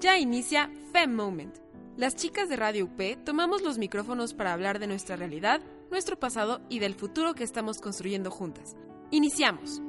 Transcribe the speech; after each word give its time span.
Ya 0.00 0.18
inicia 0.18 0.70
Fem 0.92 1.14
Moment 1.14 1.70
las 2.00 2.16
chicas 2.16 2.48
de 2.48 2.56
Radio 2.56 2.86
UP 2.86 3.22
tomamos 3.26 3.60
los 3.60 3.76
micrófonos 3.76 4.32
para 4.32 4.54
hablar 4.54 4.78
de 4.78 4.86
nuestra 4.86 5.16
realidad, 5.16 5.60
nuestro 5.90 6.18
pasado 6.18 6.62
y 6.70 6.78
del 6.78 6.94
futuro 6.94 7.34
que 7.34 7.44
estamos 7.44 7.78
construyendo 7.78 8.30
juntas. 8.30 8.74
Iniciamos. 9.10 9.82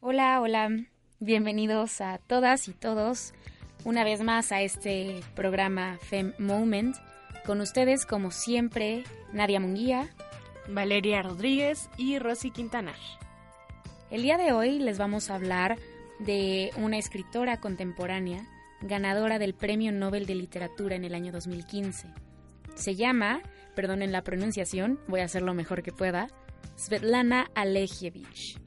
Hola, 0.00 0.42
hola. 0.42 0.68
Bienvenidos 1.18 2.02
a 2.02 2.18
todas 2.18 2.68
y 2.68 2.74
todos 2.74 3.32
una 3.84 4.04
vez 4.04 4.22
más 4.22 4.52
a 4.52 4.60
este 4.60 5.22
programa 5.34 5.96
Fem 6.02 6.34
Moment. 6.38 6.96
Con 7.46 7.62
ustedes, 7.62 8.04
como 8.04 8.30
siempre, 8.30 9.04
Nadia 9.32 9.58
Munguía. 9.58 10.10
Valeria 10.68 11.22
Rodríguez 11.22 11.88
y 11.96 12.18
Rosy 12.18 12.50
Quintana. 12.50 12.94
El 14.10 14.22
día 14.22 14.36
de 14.36 14.52
hoy 14.52 14.78
les 14.78 14.98
vamos 14.98 15.30
a 15.30 15.34
hablar 15.34 15.78
de 16.18 16.70
una 16.76 16.98
escritora 16.98 17.60
contemporánea 17.60 18.46
ganadora 18.82 19.38
del 19.38 19.54
Premio 19.54 19.92
Nobel 19.92 20.26
de 20.26 20.34
Literatura 20.34 20.96
en 20.96 21.04
el 21.04 21.14
año 21.14 21.32
2015. 21.32 22.08
Se 22.74 22.94
llama, 22.94 23.40
perdonen 23.74 24.12
la 24.12 24.22
pronunciación, 24.22 25.00
voy 25.08 25.20
a 25.20 25.24
hacer 25.24 25.42
lo 25.42 25.54
mejor 25.54 25.82
que 25.82 25.92
pueda, 25.92 26.28
Svetlana 26.76 27.50
Alexievich. 27.54 28.58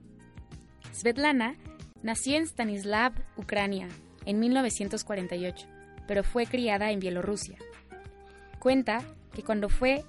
Svetlana 0.92 1.56
nació 2.02 2.38
en 2.38 2.48
Stanislav, 2.48 3.14
Ucrania, 3.38 3.88
en 4.26 4.40
1948, 4.40 5.68
pero 6.08 6.24
fue 6.24 6.46
criada 6.46 6.92
en 6.92 7.00
Bielorrusia. 7.00 7.58
Cuenta 8.60 9.04
que 9.34 9.44
cuando 9.44 9.70
fue 9.70 10.04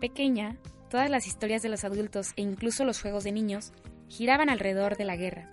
pequeña 0.00 0.56
Todas 0.90 1.08
las 1.08 1.28
historias 1.28 1.62
de 1.62 1.68
los 1.68 1.84
adultos 1.84 2.32
e 2.34 2.42
incluso 2.42 2.84
los 2.84 3.00
juegos 3.00 3.22
de 3.22 3.30
niños 3.30 3.72
giraban 4.08 4.50
alrededor 4.50 4.96
de 4.96 5.04
la 5.04 5.16
guerra. 5.16 5.48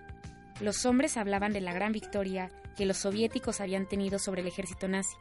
Los 0.60 0.84
hombres 0.88 1.16
hablaban 1.16 1.54
de 1.54 1.62
la 1.62 1.74
gran 1.74 1.92
victoria 1.92 2.50
que 2.76 2.88
los 2.88 2.98
soviéticos 2.98 3.62
habían 3.62 3.88
tenido 3.88 4.18
sobre 4.18 4.42
el 4.42 4.48
ejército 4.48 4.88
nazi. 4.88 5.16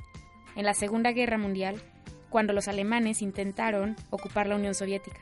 En 0.56 0.64
la 0.64 0.72
Segunda 0.72 1.12
Guerra 1.12 1.37
Mundial, 1.37 1.83
cuando 2.31 2.55
los 2.55 2.67
alemanes 2.67 3.20
intentaron 3.20 3.94
ocupar 4.09 4.47
la 4.47 4.56
Unión 4.56 4.75
Soviética. 4.75 5.20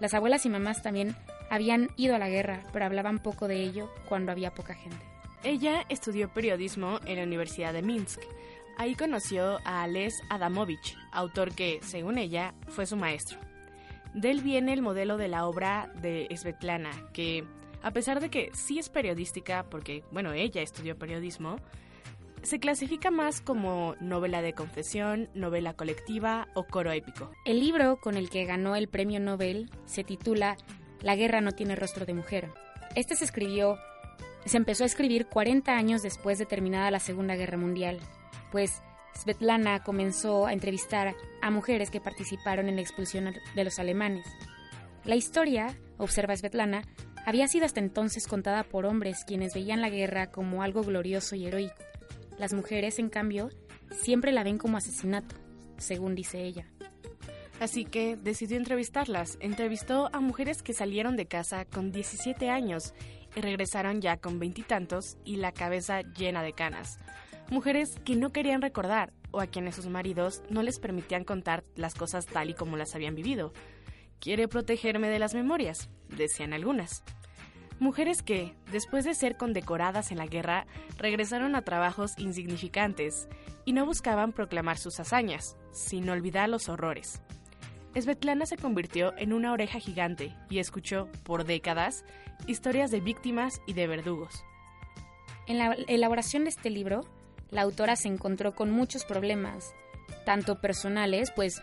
Las 0.00 0.14
abuelas 0.14 0.46
y 0.46 0.50
mamás 0.50 0.82
también 0.82 1.16
habían 1.50 1.90
ido 1.96 2.14
a 2.14 2.20
la 2.20 2.28
guerra, 2.28 2.62
pero 2.72 2.84
hablaban 2.84 3.18
poco 3.18 3.48
de 3.48 3.60
ello 3.60 3.92
cuando 4.08 4.30
había 4.30 4.54
poca 4.54 4.74
gente. 4.74 5.04
Ella 5.42 5.84
estudió 5.88 6.32
periodismo 6.32 7.00
en 7.06 7.16
la 7.16 7.24
Universidad 7.24 7.72
de 7.72 7.82
Minsk. 7.82 8.20
Ahí 8.76 8.94
conoció 8.94 9.58
a 9.64 9.82
Ales 9.82 10.14
Adamovich, 10.30 10.96
autor 11.10 11.52
que, 11.56 11.80
según 11.82 12.18
ella, 12.18 12.54
fue 12.68 12.86
su 12.86 12.96
maestro. 12.96 13.47
De 14.18 14.34
viene 14.34 14.72
el 14.72 14.82
modelo 14.82 15.16
de 15.16 15.28
la 15.28 15.46
obra 15.46 15.92
de 16.02 16.26
Svetlana, 16.36 16.90
que 17.12 17.44
a 17.82 17.92
pesar 17.92 18.18
de 18.18 18.30
que 18.30 18.50
sí 18.52 18.80
es 18.80 18.88
periodística, 18.88 19.64
porque, 19.70 20.02
bueno, 20.10 20.32
ella 20.32 20.60
estudió 20.60 20.98
periodismo, 20.98 21.60
se 22.42 22.58
clasifica 22.58 23.12
más 23.12 23.40
como 23.40 23.94
novela 24.00 24.42
de 24.42 24.54
confesión, 24.54 25.28
novela 25.34 25.74
colectiva 25.74 26.48
o 26.54 26.64
coro 26.64 26.90
épico. 26.90 27.30
El 27.44 27.60
libro 27.60 28.00
con 28.00 28.16
el 28.16 28.28
que 28.28 28.44
ganó 28.44 28.74
el 28.74 28.88
premio 28.88 29.20
Nobel 29.20 29.70
se 29.84 30.02
titula 30.02 30.56
La 31.00 31.14
guerra 31.14 31.40
no 31.40 31.52
tiene 31.52 31.76
rostro 31.76 32.04
de 32.04 32.14
mujer. 32.14 32.50
Este 32.96 33.14
se 33.14 33.24
escribió, 33.24 33.78
se 34.46 34.56
empezó 34.56 34.82
a 34.82 34.88
escribir 34.88 35.26
40 35.26 35.76
años 35.76 36.02
después 36.02 36.38
de 36.40 36.46
terminada 36.46 36.90
la 36.90 36.98
Segunda 36.98 37.36
Guerra 37.36 37.56
Mundial, 37.56 38.00
pues 38.50 38.82
Svetlana 39.18 39.82
comenzó 39.82 40.46
a 40.46 40.52
entrevistar 40.52 41.16
a 41.42 41.50
mujeres 41.50 41.90
que 41.90 42.00
participaron 42.00 42.68
en 42.68 42.76
la 42.76 42.82
expulsión 42.82 43.34
de 43.54 43.64
los 43.64 43.80
alemanes. 43.80 44.26
La 45.04 45.16
historia, 45.16 45.76
observa 45.96 46.36
Svetlana, 46.36 46.82
había 47.26 47.48
sido 47.48 47.66
hasta 47.66 47.80
entonces 47.80 48.28
contada 48.28 48.62
por 48.62 48.86
hombres 48.86 49.24
quienes 49.26 49.54
veían 49.54 49.80
la 49.80 49.90
guerra 49.90 50.30
como 50.30 50.62
algo 50.62 50.82
glorioso 50.82 51.34
y 51.34 51.46
heroico. 51.46 51.74
Las 52.38 52.52
mujeres, 52.52 53.00
en 53.00 53.08
cambio, 53.08 53.50
siempre 53.90 54.30
la 54.30 54.44
ven 54.44 54.56
como 54.56 54.76
asesinato, 54.76 55.34
según 55.78 56.14
dice 56.14 56.44
ella. 56.44 56.68
Así 57.58 57.84
que 57.84 58.16
decidió 58.16 58.56
entrevistarlas. 58.56 59.36
Entrevistó 59.40 60.10
a 60.12 60.20
mujeres 60.20 60.62
que 60.62 60.72
salieron 60.72 61.16
de 61.16 61.26
casa 61.26 61.64
con 61.64 61.90
17 61.90 62.50
años 62.50 62.94
y 63.34 63.40
regresaron 63.40 64.00
ya 64.00 64.16
con 64.18 64.38
veintitantos 64.38 65.16
y 65.24 65.36
la 65.36 65.50
cabeza 65.50 66.02
llena 66.02 66.44
de 66.44 66.52
canas 66.52 67.00
mujeres 67.50 67.98
que 68.04 68.16
no 68.16 68.32
querían 68.32 68.62
recordar 68.62 69.12
o 69.30 69.40
a 69.40 69.46
quienes 69.46 69.76
sus 69.76 69.86
maridos 69.86 70.42
no 70.50 70.62
les 70.62 70.78
permitían 70.78 71.24
contar 71.24 71.64
las 71.76 71.94
cosas 71.94 72.26
tal 72.26 72.50
y 72.50 72.54
como 72.54 72.76
las 72.76 72.94
habían 72.94 73.14
vivido. 73.14 73.52
Quiere 74.20 74.48
protegerme 74.48 75.08
de 75.08 75.18
las 75.18 75.34
memorias, 75.34 75.88
decían 76.08 76.52
algunas. 76.52 77.04
Mujeres 77.80 78.22
que, 78.22 78.54
después 78.72 79.04
de 79.04 79.14
ser 79.14 79.36
condecoradas 79.36 80.10
en 80.10 80.18
la 80.18 80.26
guerra, 80.26 80.66
regresaron 80.96 81.54
a 81.54 81.62
trabajos 81.62 82.18
insignificantes 82.18 83.28
y 83.64 83.72
no 83.72 83.86
buscaban 83.86 84.32
proclamar 84.32 84.78
sus 84.78 84.98
hazañas, 84.98 85.56
sino 85.70 86.12
olvidar 86.12 86.48
los 86.48 86.68
horrores. 86.68 87.22
Svetlana 87.94 88.46
se 88.46 88.56
convirtió 88.56 89.16
en 89.16 89.32
una 89.32 89.52
oreja 89.52 89.78
gigante 89.78 90.34
y 90.50 90.58
escuchó, 90.58 91.08
por 91.22 91.44
décadas, 91.44 92.04
historias 92.46 92.90
de 92.90 93.00
víctimas 93.00 93.60
y 93.66 93.72
de 93.72 93.86
verdugos. 93.86 94.44
En 95.46 95.58
la 95.58 95.74
elaboración 95.86 96.44
de 96.44 96.50
este 96.50 96.70
libro, 96.70 97.02
la 97.50 97.62
autora 97.62 97.96
se 97.96 98.08
encontró 98.08 98.54
con 98.54 98.70
muchos 98.70 99.04
problemas, 99.04 99.74
tanto 100.24 100.60
personales, 100.60 101.30
pues 101.34 101.62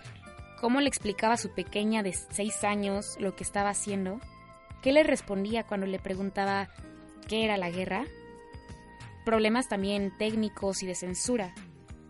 cómo 0.59 0.81
le 0.81 0.87
explicaba 0.87 1.35
a 1.35 1.37
su 1.37 1.53
pequeña 1.53 2.03
de 2.03 2.13
seis 2.13 2.63
años 2.63 3.17
lo 3.19 3.35
que 3.35 3.43
estaba 3.43 3.69
haciendo, 3.69 4.19
qué 4.81 4.91
le 4.91 5.03
respondía 5.03 5.63
cuando 5.63 5.85
le 5.85 5.99
preguntaba 5.99 6.69
qué 7.27 7.43
era 7.43 7.57
la 7.57 7.69
guerra, 7.69 8.05
problemas 9.25 9.67
también 9.67 10.11
técnicos 10.17 10.81
y 10.83 10.87
de 10.87 10.95
censura. 10.95 11.53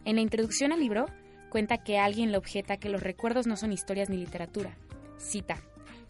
En 0.05 0.15
la 0.15 0.21
introducción 0.21 0.71
al 0.71 0.79
libro 0.79 1.05
cuenta 1.49 1.83
que 1.83 1.97
alguien 1.97 2.31
le 2.31 2.37
objeta 2.37 2.77
que 2.77 2.89
los 2.89 3.01
recuerdos 3.01 3.47
no 3.47 3.57
son 3.57 3.71
historias 3.71 4.09
ni 4.09 4.17
literatura. 4.17 4.77
Cita, 5.17 5.57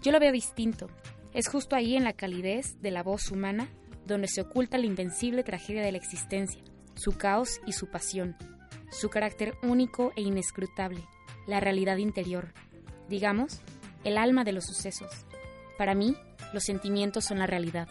yo 0.01 0.11
lo 0.11 0.19
veo 0.19 0.31
distinto. 0.31 0.89
Es 1.33 1.47
justo 1.47 1.75
ahí 1.75 1.95
en 1.95 2.03
la 2.03 2.13
calidez 2.13 2.81
de 2.81 2.91
la 2.91 3.03
voz 3.03 3.31
humana 3.31 3.67
donde 4.05 4.27
se 4.27 4.41
oculta 4.41 4.77
la 4.77 4.85
invencible 4.85 5.43
tragedia 5.43 5.83
de 5.83 5.91
la 5.91 5.97
existencia 5.97 6.61
su 6.95 7.17
caos 7.17 7.61
y 7.65 7.73
su 7.73 7.87
pasión, 7.87 8.35
su 8.89 9.09
carácter 9.09 9.55
único 9.61 10.11
e 10.15 10.21
inescrutable, 10.21 11.05
la 11.47 11.59
realidad 11.59 11.97
interior, 11.97 12.53
digamos, 13.09 13.61
el 14.03 14.17
alma 14.17 14.43
de 14.43 14.53
los 14.53 14.65
sucesos. 14.65 15.11
Para 15.77 15.95
mí, 15.95 16.15
los 16.53 16.63
sentimientos 16.63 17.25
son 17.25 17.39
la 17.39 17.47
realidad. 17.47 17.89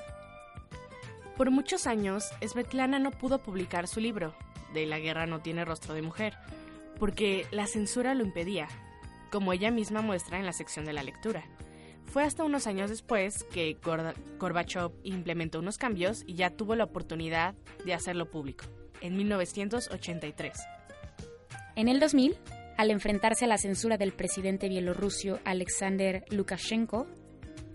Por 1.36 1.50
muchos 1.50 1.86
años, 1.86 2.24
Svetlana 2.46 2.98
no 2.98 3.10
pudo 3.10 3.42
publicar 3.42 3.86
su 3.88 4.00
libro, 4.00 4.34
De 4.72 4.86
la 4.86 4.98
guerra 4.98 5.26
no 5.26 5.40
tiene 5.40 5.64
rostro 5.64 5.94
de 5.94 6.02
mujer, 6.02 6.34
porque 6.98 7.46
la 7.52 7.66
censura 7.66 8.14
lo 8.14 8.24
impedía, 8.24 8.66
como 9.30 9.52
ella 9.52 9.70
misma 9.70 10.00
muestra 10.00 10.38
en 10.38 10.46
la 10.46 10.52
sección 10.52 10.84
de 10.84 10.92
la 10.92 11.04
lectura. 11.04 11.44
Fue 12.06 12.24
hasta 12.24 12.44
unos 12.44 12.66
años 12.66 12.90
después 12.90 13.44
que 13.52 13.78
Gorbachev 14.38 14.90
implementó 15.04 15.60
unos 15.60 15.78
cambios 15.78 16.22
y 16.26 16.34
ya 16.34 16.50
tuvo 16.50 16.74
la 16.74 16.84
oportunidad 16.84 17.54
de 17.84 17.94
hacerlo 17.94 18.30
público 18.30 18.64
en 19.04 19.16
1983. 19.16 20.52
En 21.76 21.88
el 21.88 22.00
2000, 22.00 22.36
al 22.76 22.90
enfrentarse 22.90 23.44
a 23.44 23.48
la 23.48 23.58
censura 23.58 23.98
del 23.98 24.12
presidente 24.12 24.68
bielorruso 24.68 25.38
Alexander 25.44 26.24
Lukashenko, 26.30 27.06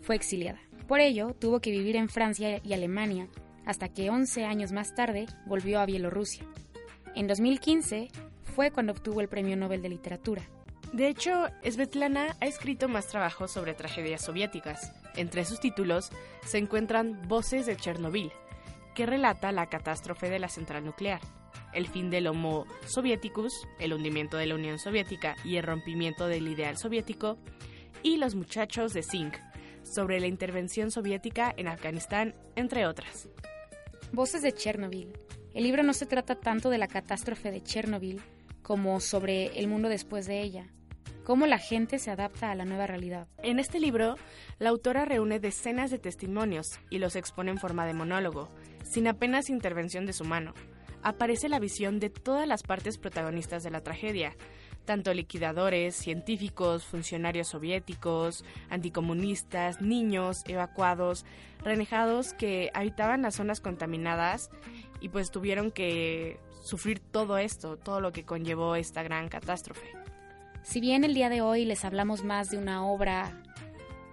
fue 0.01 0.15
exiliada. 0.15 0.59
Por 0.87 0.99
ello, 0.99 1.35
tuvo 1.39 1.59
que 1.61 1.71
vivir 1.71 1.95
en 1.95 2.09
Francia 2.09 2.59
y 2.63 2.73
Alemania, 2.73 3.29
hasta 3.65 3.89
que 3.89 4.09
11 4.09 4.45
años 4.45 4.71
más 4.71 4.95
tarde 4.95 5.27
volvió 5.45 5.79
a 5.79 5.85
Bielorrusia. 5.85 6.43
En 7.15 7.27
2015 7.27 8.07
fue 8.55 8.71
cuando 8.71 8.93
obtuvo 8.93 9.21
el 9.21 9.29
Premio 9.29 9.55
Nobel 9.55 9.83
de 9.83 9.89
Literatura. 9.89 10.41
De 10.93 11.07
hecho, 11.07 11.45
Svetlana 11.63 12.35
ha 12.41 12.47
escrito 12.47 12.87
más 12.87 13.07
trabajos 13.07 13.51
sobre 13.51 13.75
tragedias 13.75 14.25
soviéticas. 14.25 14.91
Entre 15.15 15.45
sus 15.45 15.59
títulos 15.59 16.09
se 16.43 16.57
encuentran 16.57 17.21
Voces 17.27 17.67
de 17.67 17.77
Chernobyl, 17.77 18.31
que 18.99 19.05
relata 19.05 19.53
la 19.53 19.67
catástrofe 19.67 20.29
de 20.29 20.39
la 20.39 20.49
central 20.49 20.83
nuclear, 20.83 21.21
el 21.71 21.87
fin 21.87 22.09
del 22.09 22.27
Homo 22.27 22.65
Sovieticus, 22.85 23.65
el 23.79 23.93
hundimiento 23.93 24.35
de 24.35 24.45
la 24.45 24.55
Unión 24.55 24.77
Soviética 24.77 25.37
y 25.45 25.55
el 25.55 25.63
rompimiento 25.63 26.27
del 26.27 26.49
ideal 26.49 26.77
soviético, 26.77 27.37
y 28.03 28.17
Los 28.17 28.35
muchachos 28.35 28.91
de 28.91 29.01
Zinc, 29.01 29.37
sobre 29.83 30.19
la 30.19 30.27
intervención 30.27 30.91
soviética 30.91 31.53
en 31.55 31.69
Afganistán, 31.69 32.35
entre 32.57 32.87
otras. 32.87 33.29
Voces 34.11 34.41
de 34.41 34.51
Chernobyl. 34.51 35.13
El 35.53 35.63
libro 35.63 35.81
no 35.83 35.93
se 35.93 36.05
trata 36.05 36.35
tanto 36.35 36.69
de 36.69 36.77
la 36.77 36.89
catástrofe 36.89 37.51
de 37.51 37.63
Chernobyl 37.63 38.21
como 38.63 38.99
sobre 38.99 39.57
el 39.57 39.69
mundo 39.69 39.87
después 39.87 40.27
de 40.27 40.41
ella, 40.41 40.67
cómo 41.29 41.45
la 41.45 41.59
gente 41.59 41.99
se 41.99 42.09
adapta 42.09 42.49
a 42.49 42.55
la 42.55 42.65
nueva 42.65 42.87
realidad. 42.87 43.27
En 43.43 43.59
este 43.59 43.79
libro, 43.79 44.15
la 44.57 44.69
autora 44.69 45.05
reúne 45.05 45.39
decenas 45.39 45.91
de 45.91 45.99
testimonios 45.99 46.79
y 46.89 46.97
los 46.97 47.15
expone 47.15 47.51
en 47.51 47.59
forma 47.59 47.85
de 47.85 47.93
monólogo, 47.93 48.49
sin 48.83 49.07
apenas 49.07 49.51
intervención 49.51 50.07
de 50.07 50.13
su 50.13 50.25
mano. 50.25 50.55
Aparece 51.03 51.47
la 51.47 51.59
visión 51.59 51.99
de 51.99 52.09
todas 52.09 52.47
las 52.47 52.63
partes 52.63 52.97
protagonistas 52.97 53.61
de 53.61 53.69
la 53.69 53.83
tragedia, 53.83 54.35
tanto 54.85 55.13
liquidadores, 55.13 55.95
científicos, 55.95 56.83
funcionarios 56.83 57.49
soviéticos, 57.49 58.43
anticomunistas, 58.71 59.81
niños, 59.81 60.41
evacuados, 60.47 61.27
renegados 61.63 62.33
que 62.33 62.71
habitaban 62.73 63.21
las 63.21 63.35
zonas 63.35 63.61
contaminadas 63.61 64.49
y 64.99 65.09
pues 65.09 65.29
tuvieron 65.29 65.69
que 65.69 66.39
sufrir 66.63 66.99
todo 66.99 67.37
esto, 67.37 67.77
todo 67.77 68.01
lo 68.01 68.11
que 68.13 68.25
conllevó 68.25 68.75
esta 68.75 69.03
gran 69.03 69.29
catástrofe. 69.29 70.08
Si 70.63 70.79
bien 70.79 71.03
el 71.03 71.13
día 71.13 71.29
de 71.29 71.41
hoy 71.41 71.65
les 71.65 71.85
hablamos 71.85 72.23
más 72.23 72.49
de 72.49 72.57
una 72.57 72.85
obra 72.85 73.41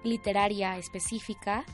literaria 0.05 0.79
específica, 0.79 1.65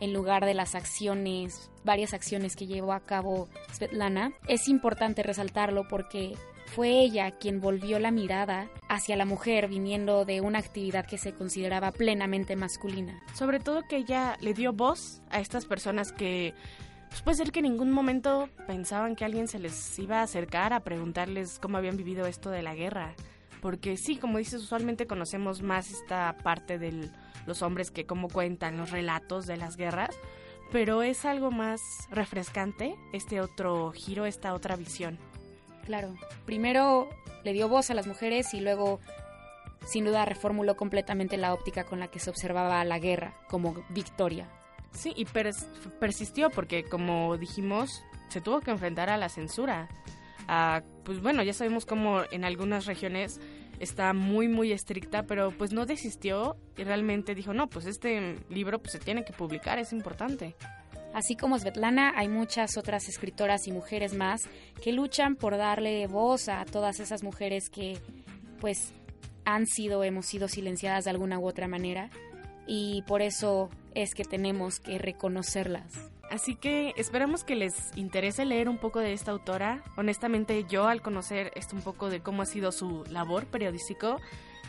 en 0.00 0.14
lugar 0.14 0.46
de 0.46 0.54
las 0.54 0.74
acciones, 0.74 1.70
varias 1.84 2.14
acciones 2.14 2.56
que 2.56 2.66
llevó 2.66 2.92
a 2.92 3.00
cabo 3.00 3.48
Svetlana, 3.72 4.32
es 4.48 4.66
importante 4.68 5.22
resaltarlo 5.22 5.86
porque 5.88 6.32
fue 6.64 7.00
ella 7.00 7.32
quien 7.32 7.60
volvió 7.60 7.98
la 7.98 8.10
mirada 8.10 8.70
hacia 8.88 9.16
la 9.16 9.26
mujer 9.26 9.68
viniendo 9.68 10.24
de 10.24 10.40
una 10.40 10.58
actividad 10.58 11.04
que 11.04 11.18
se 11.18 11.34
consideraba 11.34 11.92
plenamente 11.92 12.56
masculina. 12.56 13.20
Sobre 13.34 13.60
todo 13.60 13.82
que 13.88 13.96
ella 13.96 14.36
le 14.40 14.54
dio 14.54 14.72
voz 14.72 15.20
a 15.30 15.40
estas 15.40 15.66
personas 15.66 16.12
que 16.12 16.54
pues 17.10 17.22
puede 17.22 17.36
ser 17.38 17.50
que 17.50 17.58
en 17.58 17.64
ningún 17.64 17.90
momento 17.90 18.48
pensaban 18.68 19.16
que 19.16 19.24
alguien 19.24 19.48
se 19.48 19.58
les 19.58 19.98
iba 19.98 20.20
a 20.20 20.22
acercar 20.22 20.72
a 20.72 20.80
preguntarles 20.80 21.58
cómo 21.58 21.76
habían 21.76 21.96
vivido 21.96 22.26
esto 22.26 22.50
de 22.50 22.62
la 22.62 22.76
guerra. 22.76 23.14
Porque 23.60 23.96
sí, 23.96 24.16
como 24.16 24.38
dices, 24.38 24.62
usualmente 24.62 25.06
conocemos 25.06 25.62
más 25.62 25.90
esta 25.90 26.36
parte 26.42 26.78
de 26.78 27.10
los 27.46 27.62
hombres 27.62 27.90
que 27.90 28.06
como 28.06 28.28
cuentan 28.28 28.76
los 28.76 28.90
relatos 28.90 29.46
de 29.46 29.56
las 29.56 29.76
guerras, 29.76 30.16
pero 30.72 31.02
es 31.02 31.24
algo 31.24 31.50
más 31.50 31.80
refrescante 32.10 32.94
este 33.12 33.40
otro 33.40 33.92
giro, 33.92 34.24
esta 34.24 34.54
otra 34.54 34.76
visión. 34.76 35.18
Claro, 35.84 36.14
primero 36.46 37.08
le 37.44 37.52
dio 37.52 37.68
voz 37.68 37.90
a 37.90 37.94
las 37.94 38.06
mujeres 38.06 38.54
y 38.54 38.60
luego 38.60 39.00
sin 39.86 40.04
duda 40.04 40.24
reformuló 40.24 40.76
completamente 40.76 41.36
la 41.36 41.52
óptica 41.52 41.84
con 41.84 42.00
la 42.00 42.08
que 42.08 42.20
se 42.20 42.30
observaba 42.30 42.84
la 42.84 42.98
guerra 42.98 43.34
como 43.48 43.74
victoria. 43.90 44.48
Sí, 44.92 45.12
y 45.16 45.24
persistió 45.24 46.50
porque 46.50 46.84
como 46.84 47.36
dijimos, 47.36 48.02
se 48.28 48.40
tuvo 48.40 48.60
que 48.60 48.70
enfrentar 48.70 49.08
a 49.10 49.16
la 49.16 49.28
censura. 49.28 49.88
Pues 51.04 51.20
bueno, 51.20 51.42
ya 51.42 51.52
sabemos 51.52 51.86
cómo 51.86 52.22
en 52.30 52.44
algunas 52.44 52.86
regiones 52.86 53.40
está 53.78 54.12
muy 54.12 54.48
muy 54.48 54.72
estricta, 54.72 55.22
pero 55.22 55.52
pues 55.56 55.72
no 55.72 55.86
desistió 55.86 56.56
y 56.76 56.84
realmente 56.84 57.34
dijo, 57.34 57.54
"No, 57.54 57.68
pues 57.68 57.86
este 57.86 58.36
libro 58.48 58.80
pues 58.80 58.92
se 58.92 58.98
tiene 58.98 59.24
que 59.24 59.32
publicar, 59.32 59.78
es 59.78 59.92
importante." 59.92 60.54
Así 61.14 61.34
como 61.36 61.58
Svetlana, 61.58 62.12
hay 62.16 62.28
muchas 62.28 62.76
otras 62.76 63.08
escritoras 63.08 63.66
y 63.66 63.72
mujeres 63.72 64.14
más 64.14 64.42
que 64.82 64.92
luchan 64.92 65.34
por 65.34 65.56
darle 65.56 66.06
voz 66.06 66.48
a 66.48 66.64
todas 66.64 67.00
esas 67.00 67.24
mujeres 67.24 67.68
que 67.68 67.98
pues 68.60 68.92
han 69.44 69.66
sido, 69.66 70.04
hemos 70.04 70.26
sido 70.26 70.46
silenciadas 70.46 71.04
de 71.04 71.10
alguna 71.10 71.38
u 71.38 71.46
otra 71.48 71.66
manera 71.66 72.10
y 72.66 73.02
por 73.08 73.22
eso 73.22 73.70
es 73.94 74.14
que 74.14 74.24
tenemos 74.24 74.78
que 74.78 74.98
reconocerlas. 74.98 76.10
Así 76.30 76.54
que 76.54 76.94
esperamos 76.96 77.44
que 77.44 77.56
les 77.56 77.96
interese 77.96 78.44
leer 78.44 78.68
un 78.68 78.78
poco 78.78 79.00
de 79.00 79.12
esta 79.12 79.32
autora. 79.32 79.82
Honestamente 79.96 80.64
yo 80.68 80.86
al 80.86 81.02
conocer 81.02 81.52
esto 81.56 81.74
un 81.74 81.82
poco 81.82 82.08
de 82.08 82.20
cómo 82.20 82.42
ha 82.42 82.46
sido 82.46 82.70
su 82.72 83.04
labor 83.10 83.46
periodístico, 83.46 84.16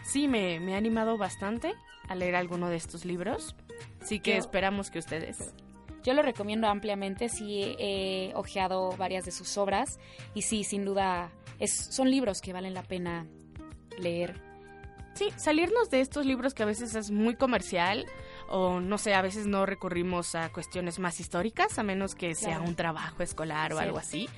sí 0.04 0.28
me, 0.28 0.60
me 0.60 0.74
ha 0.74 0.78
animado 0.78 1.18
bastante 1.18 1.74
a 2.08 2.16
leer 2.16 2.36
alguno 2.36 2.70
de 2.70 2.78
estos 2.78 3.06
libros. 3.06 3.56
Así 4.02 4.20
que 4.20 4.38
esperamos 4.38 4.90
que 4.90 5.00
ustedes 5.00 5.54
yo 6.04 6.14
lo 6.14 6.22
recomiendo 6.22 6.68
ampliamente, 6.68 7.30
sí 7.30 7.76
he 7.78 8.32
ojeado 8.34 8.96
varias 8.98 9.26
de 9.26 9.32
sus 9.32 9.58
obras 9.58 10.00
y 10.34 10.42
sí, 10.42 10.64
sin 10.64 10.84
duda, 10.84 11.32
es, 11.60 11.72
son 11.72 12.10
libros 12.10 12.42
que 12.42 12.54
valen 12.54 12.74
la 12.74 12.84
pena 12.84 13.28
leer. 14.00 14.42
Sí, 15.14 15.30
salirnos 15.36 15.90
de 15.90 16.02
estos 16.02 16.26
libros 16.26 16.54
que 16.54 16.64
a 16.64 16.66
veces 16.66 16.96
es 16.96 17.12
muy 17.12 17.36
comercial 17.36 18.06
o 18.52 18.80
no 18.80 18.98
sé, 18.98 19.14
a 19.14 19.22
veces 19.22 19.48
no 19.48 19.66
recurrimos 19.66 20.36
a 20.36 20.50
cuestiones 20.50 21.00
más 21.00 21.20
históricas 21.20 21.80
a 21.80 21.84
menos 21.84 22.16
que 22.16 22.36
sea 22.36 22.60
un 22.60 22.76
trabajo 22.76 23.24
escolar 23.24 23.74
o 23.74 23.80
algo 23.80 23.98
así. 23.98 24.30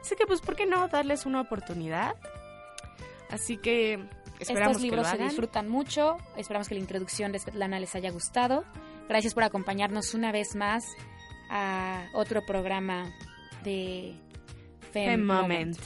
Así 0.00 0.14
que 0.16 0.26
pues, 0.26 0.40
¿por 0.40 0.56
qué 0.56 0.66
no 0.66 0.88
darles 0.88 1.26
una 1.26 1.40
oportunidad? 1.40 2.16
Así 3.30 3.56
que 3.56 3.94
esperamos 4.38 4.76
Estos 4.76 4.82
libros 4.82 5.10
que 5.10 5.16
se 5.16 5.24
disfrutan 5.24 5.68
mucho, 5.68 6.18
esperamos 6.36 6.68
que 6.68 6.74
la 6.74 6.80
introducción 6.80 7.32
de 7.32 7.38
Svetlana 7.38 7.80
les 7.80 7.94
haya 7.94 8.10
gustado. 8.10 8.64
Gracias 9.08 9.32
por 9.34 9.44
acompañarnos 9.44 10.14
una 10.14 10.32
vez 10.32 10.54
más 10.54 10.84
a 11.50 12.06
otro 12.14 12.44
programa 12.44 13.10
de 13.64 14.14
Fem, 14.92 15.24
Moment. 15.24 15.78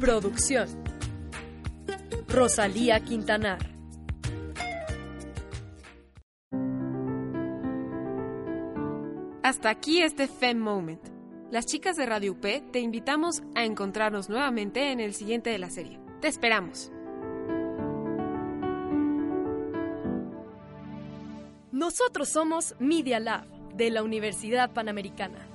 Producción 0.00 0.66
Rosalía 2.26 3.00
Quintanar 3.00 3.58
Hasta 9.42 9.68
aquí 9.68 10.00
este 10.00 10.26
Fem 10.26 10.58
Moment. 10.58 11.00
Las 11.50 11.66
chicas 11.66 11.96
de 11.96 12.06
Radio 12.06 12.32
UP 12.32 12.40
te 12.72 12.78
invitamos 12.78 13.42
a 13.54 13.64
encontrarnos 13.64 14.30
nuevamente 14.30 14.92
en 14.92 15.00
el 15.00 15.12
siguiente 15.12 15.50
de 15.50 15.58
la 15.58 15.68
serie. 15.68 15.98
Te 16.20 16.28
esperamos. 16.28 16.92
Nosotros 21.72 22.28
somos 22.28 22.74
Media 22.78 23.18
Lab 23.18 23.44
de 23.74 23.90
la 23.90 24.02
Universidad 24.02 24.70
Panamericana. 24.72 25.46